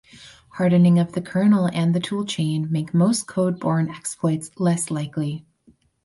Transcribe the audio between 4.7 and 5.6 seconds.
likely.